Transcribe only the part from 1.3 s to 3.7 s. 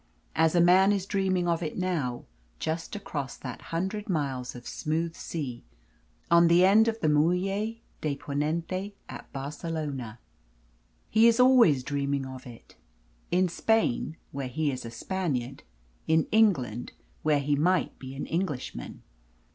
of it now, just across that